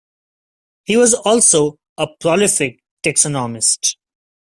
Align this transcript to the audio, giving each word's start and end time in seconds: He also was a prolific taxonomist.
He 0.85 0.97
also 0.97 1.61
was 1.65 1.77
a 1.99 2.07
prolific 2.19 2.79
taxonomist. 3.03 3.97